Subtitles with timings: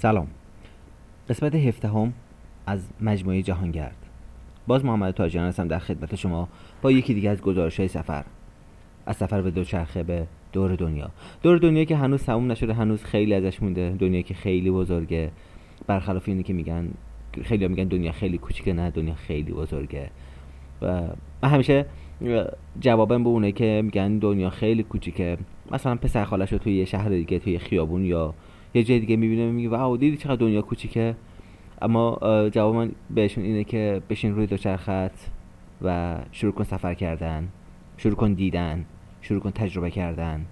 [0.00, 0.26] سلام.
[1.28, 2.12] قسمت هفدهم
[2.66, 3.96] از مجموعه جهانگرد.
[4.66, 6.48] باز محمد تاجیان هستم در خدمت شما
[6.82, 8.24] با یکی دیگه از گزارش های سفر.
[9.06, 11.10] از سفر به دوچرخه به دور دنیا.
[11.42, 13.96] دور دنیا که هنوز تموم نشده هنوز خیلی ازش مونده.
[13.98, 15.30] دنیا که خیلی بزرگه.
[15.86, 16.90] برخلاف اینی که میگن
[17.42, 20.10] خیلی میگن دنیا خیلی کوچیکه نه دنیا خیلی بزرگه.
[20.82, 21.02] و
[21.42, 21.86] من همیشه
[22.80, 25.38] جوابم به اونه که میگن دنیا خیلی کوچیکه.
[25.72, 28.34] مثلا پسر خالش رو توی یه شهر دیگه توی خیابون یا
[28.74, 31.16] یه جای دیگه می‌بینه میگه واو دیدی چقدر دنیا کوچیکه؟
[31.82, 32.18] اما
[32.52, 35.30] جواب من بهشون اینه که بشین روی دوچرخت
[35.82, 37.48] و شروع کن سفر کردن
[37.96, 38.84] شروع کن دیدن
[39.20, 40.46] شروع کن تجربه کردن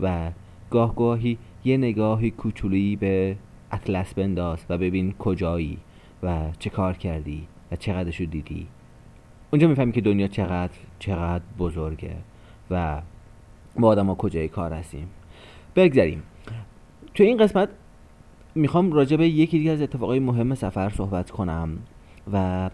[0.00, 0.30] و
[0.70, 3.36] گاه گاهی یه نگاهی کوچولویی به
[3.72, 5.78] اطلس بنداز و ببین کجایی
[6.22, 8.66] و چه کار کردی و چقدرشو دیدی.
[9.50, 12.16] اونجا می‌فهمی که دنیا چقدر چقدر بزرگه
[12.70, 13.02] و
[13.76, 15.08] ما آدم ها کجای کار هستیم.
[15.76, 16.22] بگذاریم
[17.14, 17.68] تو این قسمت
[18.54, 21.78] می‌خوام راجع به یکی دیگه از اتفاقای مهم سفر صحبت کنم
[22.32, 22.70] و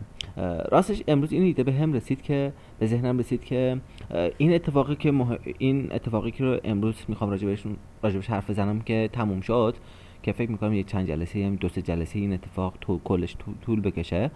[0.71, 3.81] راستش امروز این ایده به هم رسید که به ذهنم رسید که
[4.39, 5.15] این اتفاقی که
[5.59, 7.63] این اتفاقی که رو امروز می‌خوام راجع بهش
[8.03, 9.75] راجبش حرف بزنم که تموم شد
[10.23, 13.81] که فکر می‌کنم یه چند جلسه هم دو سه جلسه این اتفاق تو کلش طول
[13.81, 14.31] بکشه.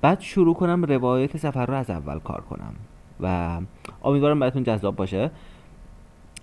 [0.00, 2.74] بعد شروع کنم روایت سفر رو از اول کار کنم
[3.20, 3.58] و
[4.04, 5.30] امیدوارم براتون جذاب باشه.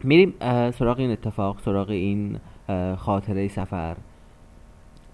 [0.04, 0.34] میریم
[0.72, 2.38] سراغ این اتفاق سراغ این
[2.98, 3.98] خاطره سفر.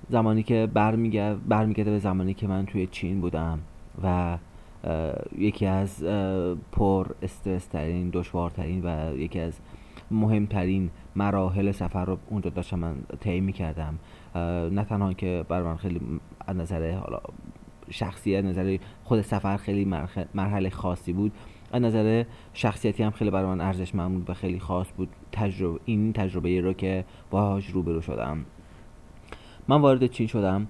[0.10, 3.60] زمانی که برمیگرده به زمانی که من توی چین بودم
[4.04, 4.38] و
[5.38, 6.04] یکی از
[6.72, 9.60] پر استرس ترین دشوارترین و یکی از
[10.12, 14.00] مهمترین مراحل سفر رو اونجا داشتم من طی می‌کردم.
[14.76, 16.02] نه تنها که بر من خیلی
[16.48, 17.20] از نظر حالا
[17.90, 19.86] شخصیت نظر خود سفر خیلی
[20.34, 21.32] مرحله خاصی بود
[21.72, 26.14] از نظر شخصیتی هم خیلی برای من ارزش بود و خیلی خاص بود تجربه این
[26.14, 28.46] تجربه رو که باهاش روبرو شدم.
[29.68, 30.68] من وارد چین شدم.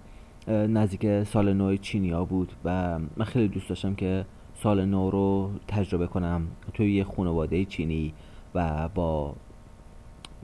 [0.47, 6.07] نزدیک سال نو چینیا بود و من خیلی دوست داشتم که سال نو رو تجربه
[6.07, 8.13] کنم توی یه خانواده چینی
[8.55, 9.35] و با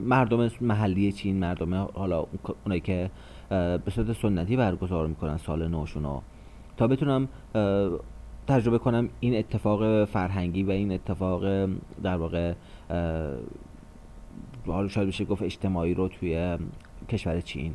[0.00, 2.26] مردم محلی چین مردم حالا
[2.64, 3.10] اونایی که
[3.48, 6.20] به صورت سنتی برگزار می‌کنن سال نوشون
[6.76, 7.28] تا بتونم
[8.48, 11.66] تجربه کنم این اتفاق فرهنگی و این اتفاق
[12.02, 12.54] در واقع
[14.66, 16.58] حالا شاید بشه گفت اجتماعی رو توی
[17.08, 17.74] کشور چین.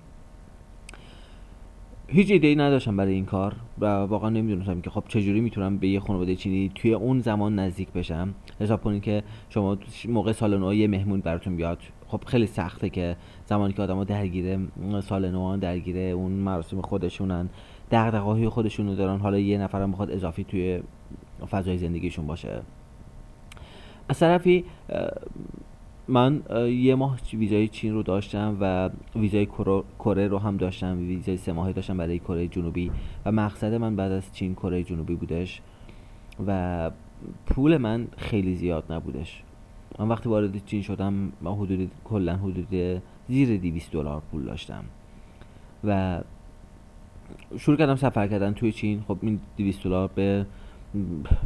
[2.07, 5.88] هیچ ایده ای نداشتم برای این کار و واقعا نمی‌دونستم که خب چجوری می‌تونم به
[5.88, 8.33] یه خانواده چینی توی اون زمان نزدیک بشم.
[8.59, 9.78] حساب کنید که شما
[10.09, 11.79] موقع سال نو یه مهمون براتون بیاد.
[12.07, 14.59] خب خیلی سخته که زمانی که آدما درگیره
[15.01, 17.50] سال نو درگیره اون مراسم خودشونن.
[17.93, 19.19] دغدغه‌های خودشونو دارن.
[19.19, 20.81] حالا یه نفرم بخواد اضافی توی
[21.51, 22.61] فضای زندگیشون باشه.
[24.09, 24.65] از طرفی
[26.07, 29.45] من یه ماه ویزای چین رو داشتم و ویزای
[29.99, 30.97] کره رو هم داشتم.
[30.97, 32.91] ویزای سه ماهه داشتم برای کره جنوبی
[33.25, 35.61] و مقصد من بعد از چین کره جنوبی بودش
[36.47, 36.91] و
[37.45, 39.43] پول من خیلی زیاد نبودش.
[39.99, 44.83] من وقتی وارد چین شدم من حدود کلا حدود زیر 200 دلار پول داشتم.
[45.83, 46.21] و
[47.57, 49.03] شروع کردم سفر کردن توی چین.
[49.07, 50.45] خب این 200 دلار به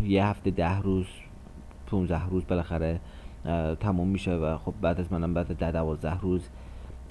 [0.04, 1.06] یه هفته ده روز
[1.88, 3.00] 15 روز بالاخره
[3.80, 6.50] تموم میشه و خب بعد از منم بعد ده دوازده روز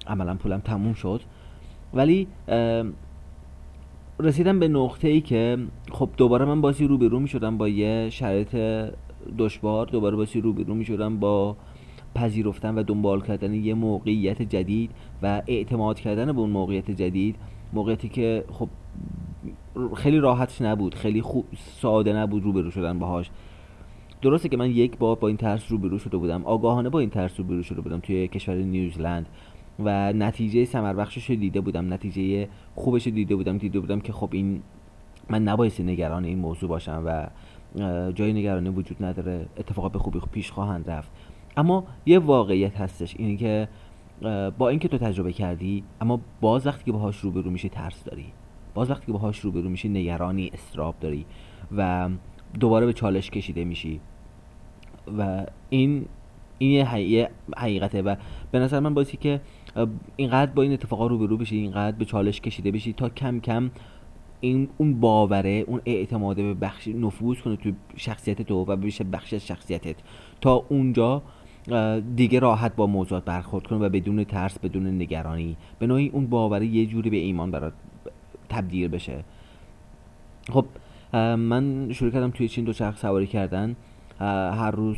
[0.07, 1.21] عملا پولم تموم شد.
[1.95, 2.27] ولی
[4.21, 5.59] رسیدم به نقطه ای که
[5.91, 8.57] خب دوباره من بازی رو رو می شدم با یه شرایط
[9.39, 11.57] دشوار دوباره بازی رو رو می شدم با
[12.15, 14.91] پذیرفتن و دنبال کردن یه موقعیت جدید
[15.23, 17.37] و اعتماد کردن به اون موقعیت جدید.
[17.73, 18.69] موقعیتی که خب
[19.97, 21.45] خیلی راحت نبود خیلی خوب
[21.81, 23.31] ساده نبود روبرو شدن باهاش.
[24.23, 27.41] درسته که من یک بار با این ترس روبرو شده بودم آگاهانه با این ترس
[27.41, 29.27] روبرو شده بودم توی کشور نیوزلند
[29.79, 34.63] و نتیجه ثمر بخشش دیده بودم نتیجه خوبش دیده بودم دیده بودم که خب این
[35.31, 37.27] من نبایستی نگران این موضوع باشم و
[38.13, 41.11] جای نگرانی وجود نداره اتفاقات به خوبی پیش خواهند رفت.
[41.57, 43.69] اما یه واقعیت هستش اینه که
[44.59, 48.27] با اینکه تو تجربه کردی اما باز وقتی که باهاش روبرو میشی ترس داری.
[48.75, 51.27] باز وقتی که باهاش روبرو میشی نگرانی استراب داری
[51.77, 52.09] و
[52.61, 54.01] دوباره به چالش کشیده میشی.
[55.19, 56.07] و این
[56.59, 58.17] این یه حقیقته و
[58.51, 59.41] به نظر من باعثی که
[60.17, 63.71] اینقدر با این اتفاقا روبرو بشی اینقدر به چالش کشیده بشی تا کم کم
[64.41, 69.35] این اون باوره اون اعتماده به بخش نفوذ کنه تو شخصیت تو و بشه بخش
[69.35, 69.97] از شخصیتت.
[70.41, 71.23] تا اونجا
[72.17, 75.57] دیگه راحت با موضوعات برخورد کنه و بدون ترس بدون نگرانی.
[75.79, 77.73] به نوعی اون باوره یه جوری به ایمان برات
[78.49, 79.25] تبدیل بشه.
[80.51, 80.65] خب
[81.37, 83.77] من شروع کردم توی چین دوچرخه سواری کردن.
[84.21, 84.97] هر روز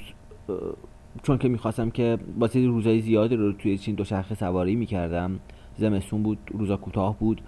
[1.23, 5.41] چون که می‌خواستم که واسه روزهای زیادی رو توی چین دوچرخه سواری می‌کردم.
[5.77, 7.41] زمستون بود روزا کوتاه بود.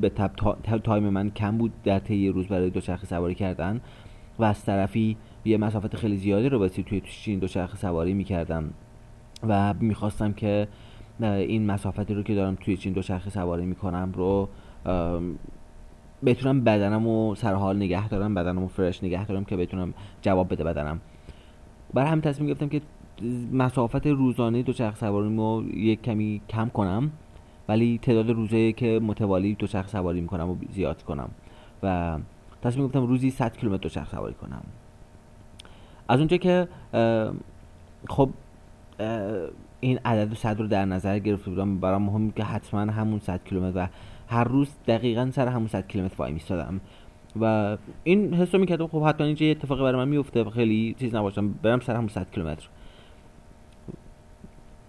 [0.00, 1.72] به تبع time من کم بود.
[1.84, 3.80] در طی روز برای دوچرخه سواری کردن.
[4.38, 8.70] و از طرفی یه مسافت خیلی زیادی رو بایستی توی چین دوچرخه سواری می‌کردم
[9.48, 10.68] و می‌خواستم که
[11.20, 14.48] این مسافتی رو که دارم توی چین دوچرخه سواری می‌کنم رو
[16.24, 20.52] بتونم بدنم و سر حال نگه دارم بدنم و فرش نگه دارم که بتونم جواب
[20.52, 21.00] بده بدنم.
[21.94, 22.80] برای همین تصمیم گرفتم که
[23.52, 27.10] مسافت روزانه دوچرخه سواری رو یک کمی کم کنم
[27.68, 31.30] ولی تعداد روزایی که متوالی دوچرخه سواری می‌کنم و زیاد کنم.
[31.82, 32.18] و
[32.64, 34.62] تصمیم گرفتم روزی 100 کیلومتر دوچرخه سواری کنم.
[36.08, 36.68] از اونجا که
[38.08, 38.30] خب
[39.80, 43.78] این عدد 100 رو در نظر گرفته بودم برام مهم که حتما همون 100 کیلومتر
[43.78, 43.88] و
[44.28, 46.80] هر روز دقیقا سر همون 100 کیلومتر وای میستادم.
[47.40, 51.14] و این حس رو می‌کردم خب حتما اینجا یه اتفاقی برای من میفته خیلی چیز
[51.14, 52.68] نباشم برم سر همون 100 کیلومتر.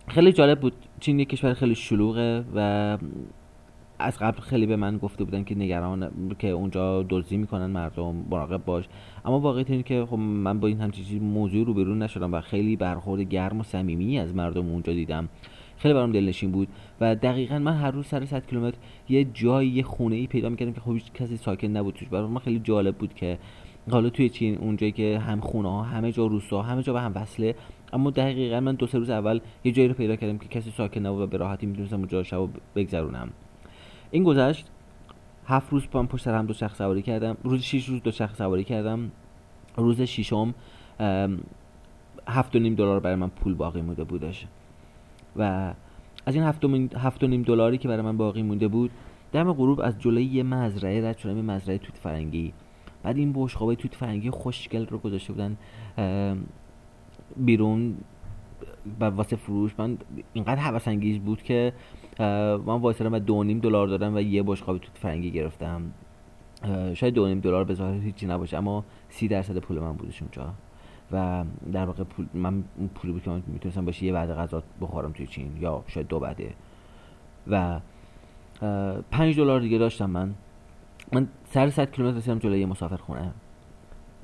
[0.08, 0.74] خیلی جالب بود.
[1.00, 2.98] چین یک کشور خیلی شلوغه و
[4.00, 8.66] از قبل خیلی به من گفته بودن که نگران که اونجا دزدی می‌کنن مردم مراقب
[8.66, 8.86] باش.
[9.26, 12.76] اما واقعیت اینه که خب من با این همچین چیزی موضوع روبرو نشدم و خیلی
[12.76, 15.30] برخورد گرم و صمیمی از مردم اونجا دیدم.
[15.78, 16.68] خیلی برام دلنشین بود
[17.02, 18.78] و دقیقا من هر روز سر 100 کیلومتر
[19.10, 22.08] یه جایی یه خونه ای پیدا می‌کردم که خب هیچ کسی ساکن نبود توش.
[22.08, 23.38] برای من خیلی جالب بود که
[23.92, 27.12] حالا توی چین اونجایی که هم خونه ها همه جا روستا همه جا به هم
[27.16, 27.56] وصله.
[27.94, 31.02] اما دقیقا من دو سه روز اول یه جایی رو پیدا کردم که کسی ساکن
[31.02, 33.30] نبود و به راحتی می‌تونستم اونجا شب بگذرونم.
[34.12, 34.68] این گذشت.
[35.48, 37.38] هفت روز پام پشت هم دو شخص سواری کردم.
[37.44, 39.12] روز شیش روز دو شخص سواری کردم.
[39.78, 40.54] روز ششم
[42.28, 44.48] هفت و نیم دلار برای من پول باقی مونده بودش
[45.36, 45.74] و
[46.26, 46.44] از این
[46.96, 48.92] هفت و نیم دلاری که برای من باقی مونده بود
[49.32, 52.54] دم غروب از جلوی یه مزرعه رد شدم یه مزرعه توت فرنگی.
[53.04, 55.58] بعد این بشقابه توت فرنگی خوشگل رو گذاشته بودن
[57.38, 57.98] بیرون
[59.00, 59.72] و واسه فروش.
[59.78, 59.98] من
[60.34, 61.74] اینقدر حوث انگیز بود که
[62.20, 65.82] من وایسادم و دو نیم دلار دادم و یه بشقاب توت فرنگی گرفتم.
[66.94, 70.54] شاید دو نیم دلار به ظاهر هیچی نباشه اما سی درصد پول من بودش اونجا
[71.12, 72.64] و در واقع پول من
[72.96, 76.20] پولی بود که من می‌تونستم باشه یه بعد غذا بخورم توی چین یا شاید دو
[76.20, 76.54] بعده.
[77.48, 77.80] و
[79.12, 80.34] پنج دلار دیگه داشتم من.
[81.14, 83.32] من سر 100 کیلومتر رسیدم جلوی یه مسافر خونه.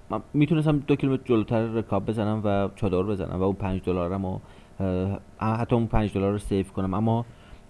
[0.09, 4.39] من می‌تونستم دو کیلومتر جلوتر رکاب بزنم و چادر بزنم و اون پنج دلارم و
[5.39, 6.93] حتی اون پنج دلار رو سیف کنم.
[6.93, 7.25] اما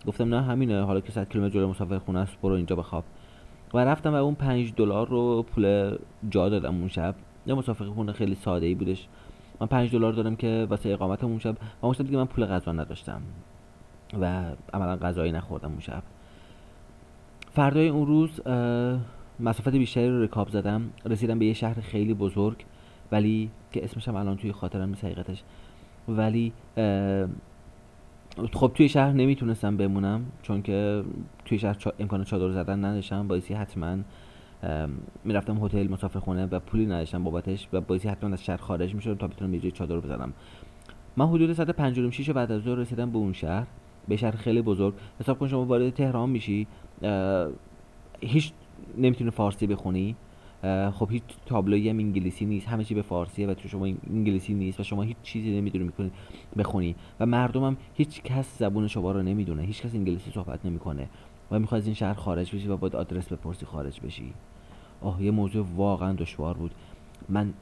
[0.07, 0.83] گفتم نه همینه.
[0.83, 3.03] حالا که 100 کیلومتر جلوی مسافر خونه است برو اینجا بخواب.
[3.73, 5.97] و رفتم و اون پنج دلار رو پول
[6.29, 7.15] جا دادم اون شب.
[7.45, 9.07] یه مسافر خونه خیلی ساده ای بودش.
[9.61, 11.57] من پنج دلار دادم که واسه اقامت اون شب.
[11.81, 13.21] و اون شب دیگه من پول غذا نداشتم.
[14.21, 14.43] و
[14.73, 16.03] عملا غذایی نخوردم اون شب.
[17.51, 18.41] فردای اون روز
[19.39, 20.89] مسافت بیشتری رو رکاب زدم.
[21.05, 22.65] رسیدم به یه شهر خیلی بزرگ.
[23.11, 25.43] ولی که اسمش هم الان توی خاطرم نیست حقیقتش.
[26.07, 26.53] ولی
[28.53, 31.03] خب توی شهر نمی‌تونستم بمونم چون که
[31.45, 33.27] توی شهر امکان چادر زدن نداشتم.
[33.27, 33.97] باعثی حتما
[35.23, 39.15] می‌رفتم هتل مسافر خونه و پولی نداشتم بابتش و باعثی حتما از شهر خارج می‌شدم
[39.15, 40.33] تا بتونم یه چادر بزنم.
[41.17, 43.67] من حدود ساعت 56 بعد از ظهر رسیدم به اون شهر.
[44.07, 44.93] به شهر خیلی بزرگ.
[45.19, 46.67] حساب کن شما وارد تهران میشی
[48.21, 48.51] هیچ
[48.97, 50.15] نمی‌تونه فارسی بخونی.
[50.91, 52.67] خب هیچ تابلویی هم انگلیسی نیست.
[52.67, 56.11] همه چی به فارسیه و تو شما انگلیسی نیست و شما هیچ چیزی نمی‌دونی می‌کنی
[56.57, 56.95] بخونی.
[57.19, 59.61] و مردم هم هیچ کس زبون شما رو نمی‌دونه.
[59.61, 61.09] هیچ کس انگلیسی صحبت نمی‌کنه.
[61.51, 64.33] و می‌خوای از این شهر خارج بشی و باید آدرس بپرسی خارج بشی.
[65.01, 66.71] آه یه موضوع واقعا دشوار بود.
[67.29, 67.53] من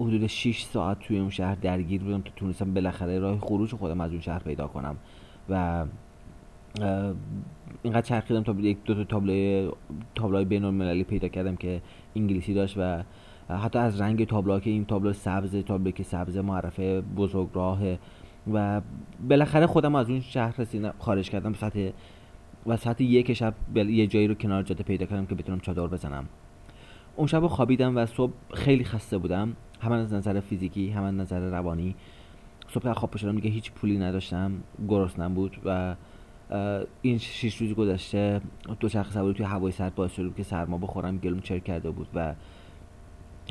[0.00, 4.10] حدود 6 ساعت توی اون شهر درگیر بودم تا تونستم بالاخره راه خروج خودم از
[4.10, 4.96] اون شهر پیدا کنم.
[5.48, 5.86] و
[7.82, 9.70] اینقدر چرخیدم تا یک دو تا تابلوی
[10.14, 11.82] تابلوهای بین المللی پیدا کردم که
[12.16, 13.02] انگلیسی داشت و
[13.48, 17.98] حتی از رنگ تابلوها که این تابلو سبز تابلو که سبز معرفه بزرگ راهه
[18.52, 18.80] و
[19.28, 21.90] بالاخره خودم از اون شهر رسیدم خارج کردم سطح
[22.66, 26.28] و ساعت یک شب یه جایی رو کنار جاده پیدا کردم که بتونم چادر بزنم.
[27.16, 29.56] اون شب خوابیدم و صبح خیلی خسته بودم.
[29.80, 31.94] هم از نظر فیزیکی هم از نظر روانی.
[32.68, 34.52] صبح خواب شدم دیگه هیچ پولی نداشتم.
[34.88, 35.94] گرسنم بود و
[37.02, 38.40] این شش روز گذشته
[38.80, 42.08] دو چرخ سواری توی هوای سرد باعث شده که سرما بخورم گلوم چر کرده بود
[42.14, 42.34] و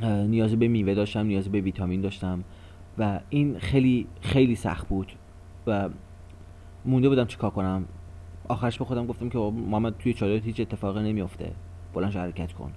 [0.04, 2.44] نیاز به میوه داشتم نیاز به ویتامین داشتم
[2.98, 5.12] و این خیلی خیلی سخت بود
[5.68, 5.90] و
[6.86, 7.86] مونده بودم چیکار کنم.
[8.48, 11.52] آخرش به خودم گفتم که محمد توی چادرت هیچ اتفاقی نمیافته.
[11.94, 12.72] بلند حرکت کن.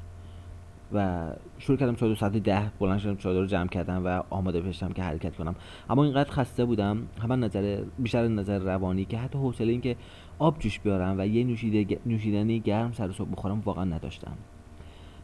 [0.92, 1.26] و
[1.58, 5.02] شروع کردم چادر ساعت ده بلند شدم چادر رو جمع کردم و آماده بشم که
[5.02, 5.54] حرکت کنم.
[5.90, 9.96] اما اینقدر خسته بودم هم نظر بیشتر نظر روانی که حتی حوصله این که
[10.38, 14.32] آب جوش بیارم و یه نوشیده نوشیدنی گرم سر صبح بخورم واقعا نداشتم.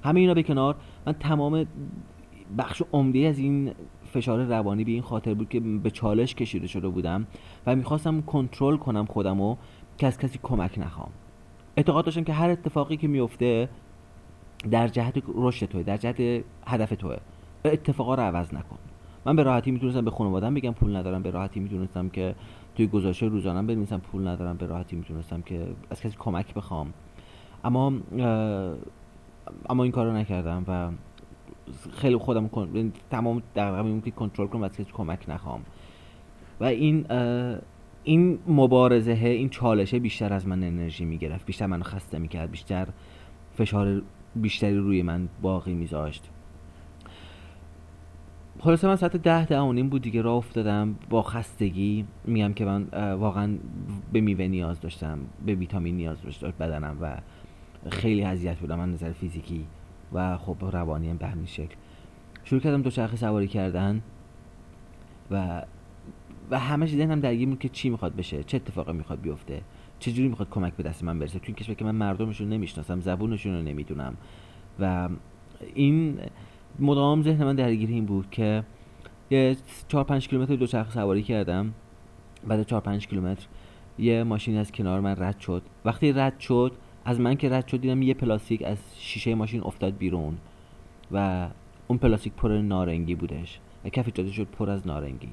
[0.04, 0.76] همه اینا به کنار.
[1.07, 1.66] من تمام
[2.59, 3.73] بخش عمده از این
[4.04, 7.26] فشار روانی به این خاطر بود که به چالش کشیده شده بودم
[7.66, 9.57] و می‌خواستم کنترل کنم خودم و
[9.99, 11.11] که از کسی کمک نخوام.
[11.76, 13.69] اعتقاد داشتم که هر اتفاقی که میفته
[14.71, 17.16] در جهت رشد توه در جهت هدف توه.
[17.64, 18.78] اتفاقا رو عوض نکن.
[19.25, 22.35] من به راحتی می‌تونستم به خانوادم بگم پول ندارم به راحتی می‌تونستم که
[22.76, 26.92] توی گزارش روزانم بنویسم پول ندارم به راحتی می‌تونستم که از کسی کمک بخوام.
[27.64, 27.92] اما
[29.69, 30.90] اما این کار نکردم و
[31.92, 35.61] خیلی خودم کن تمام دقیقا که کنترل کنم و از کسی کمک نخوام.
[36.61, 37.07] و این
[38.04, 42.88] این مبارزه این چالشه بیشتر از من انرژی می‌گرفت بیشتر منو خسته می‌کرد بیشتر
[43.54, 44.02] فشار
[44.36, 46.30] بیشتری روی من باقی میذاشت.
[48.60, 50.94] خلاصه من ساعت ده ده اونیم بود دیگه راه افتادم.
[51.10, 52.84] با خستگی میگم که من
[53.14, 53.58] واقعا
[54.12, 57.16] به میوه نیاز داشتم به ویتامین نیاز داشت بدنم و
[57.90, 59.66] خیلی اذیت بودم من نظر فیزیکی
[60.12, 61.74] و خب روانی به همین شکل.
[62.44, 64.02] شروع کردم دوچرخه سواری کردن
[65.30, 65.62] و
[66.50, 69.62] و همش ذهنم درگیر بود که چی می‌خواد بشه چه اتفاقی می‌خواد بیفته.
[70.02, 73.00] چه جوری می‌خواد کمک به دست من برسه؟ تو این کشور که من مردمشون نمی‌شناسم
[73.00, 74.16] زبونشون رو نمی‌دونم.
[74.80, 75.09] و
[75.75, 76.18] این
[76.78, 78.64] مدام ذهن من درگیر این بود که
[79.30, 79.56] یه
[79.88, 81.75] چهار پنج کیلومتر دوچرخه سواری کردم.
[82.47, 83.47] بعد چهار پنج کیلومتر
[83.99, 85.62] یه ماشین از کنار من رد شد.
[85.85, 86.73] وقتی رد شد
[87.04, 90.38] از من که رد شد دیدم یه پلاستیک از شیشه ماشین افتاد بیرون
[91.12, 91.49] و
[91.88, 95.28] اون پلاستیک پر نارنگی بودش و کف جاده شد پر از نارنگی.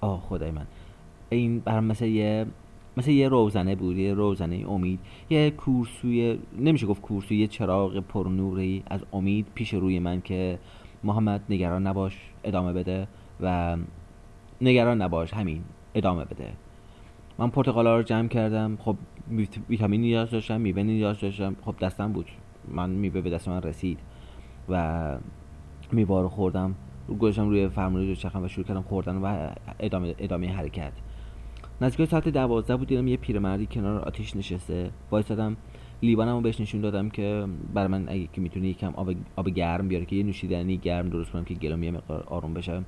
[0.00, 0.66] آه خدای من.
[1.30, 2.46] این برام مثل یه
[2.96, 5.00] مثل یه روزنه بود یه روزنه امید.
[5.30, 10.58] یه کورسوی نمیشه گفت کورسوی یه چراغ پرنوری از امید پیش روی من که
[11.04, 13.08] محمد نگران نباش ادامه بده
[13.40, 13.76] و
[14.60, 15.62] نگران نباش همین
[15.94, 16.52] ادامه بده.
[17.38, 18.96] من پرتقالا رو جمع کردم خب
[19.68, 22.26] ویتامین نیاز داشتم میوه نیاز داشتم خب دستم بود.
[22.68, 23.98] من میوه به دست من رسید
[24.68, 25.18] و
[25.92, 26.74] میوه رو خوردم.
[27.20, 29.50] گذاشتم روی فرمانده چخم و شروع کردم خوردن و
[29.80, 30.92] ادامه, ادامه حرکت.
[31.80, 34.90] نزدیک ساعت دوازده بود دیدم یه پیرمردی کنار آتیش نشسته.
[35.10, 35.56] وایسادم
[36.02, 39.88] لیوانم رو بهش نشون دادم که برای من اگه که می‌تونی یکم آب, آب گرم
[39.88, 42.82] بیاره که یه نوشیدنی گرم درست کنم که گلوم یه مقدار آروم بشه.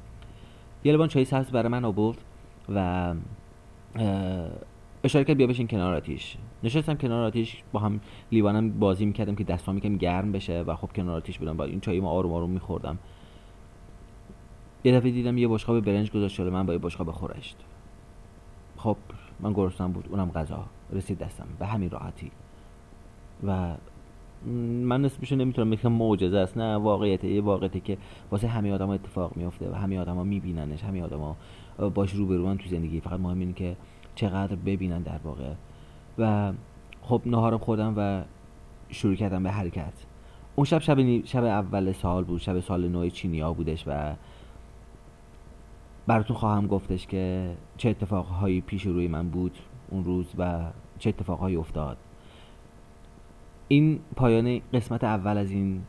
[0.84, 2.18] یه لیوان چای سبز برای من آورد
[2.74, 3.14] و
[5.04, 6.36] اشاره کرد بیا بشین کنار آتیش.
[6.62, 8.00] نشستم کنار آتیش با هم
[8.32, 11.56] لیوانم بازی می‌کردم که دستام می‌کردم گرم بشه و خب کنار آتیش بودم.
[11.56, 12.98] با این چای ما آروم آروم میخوردم.
[14.84, 17.56] یه دفعه دیدم یه بشقاب برنج گذاشت شده من با یه بشقاب خورشت.
[18.78, 18.96] خب
[19.40, 22.30] من گرسنم بود اونم غذا رسید دستم به همین راحتی.
[23.46, 23.74] و
[24.82, 26.56] من نسبشو نمی‌تونم بگم معجزه است.
[26.56, 27.98] نه واقعیته یه واقعیته که
[28.30, 30.84] واسه همه آدم اتفاق میفته و همه آدما میبیننش.
[30.84, 31.36] همه آدما
[31.94, 33.00] باش روبروان تو زندگی.
[33.00, 33.76] فقط مهم اینه که
[34.14, 35.52] چقدر ببینن در واقع.
[36.18, 36.52] و
[37.02, 38.22] خب نهارم خودم و
[38.88, 39.92] شروع کردم به حرکت.
[40.56, 42.40] اون شب شب, شب اول سال بود.
[42.40, 44.14] شب سال نو چینیا بودش و
[46.08, 49.58] براتون خواهم گفتش که چه اتفاقهایی پیش روی من بود
[49.90, 50.64] اون روز و
[50.98, 51.96] چه اتفاقهایی افتاد.
[53.68, 55.82] این پایان قسمت اول از این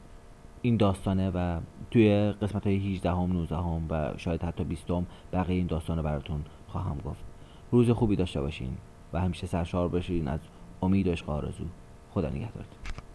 [0.62, 1.60] این داستانه و
[1.92, 6.02] توی قسمت های 18 هم 19 هم و شاید حتی 20 هم بقیه این داستانه
[6.02, 7.24] براتون خواهم گفت.
[7.72, 8.78] روز خوبی داشته باشین
[9.14, 10.40] و همیشه سرشار باشین از
[10.82, 11.66] امید و عشق آرزو.
[12.14, 13.09] خدا نگهدارتون.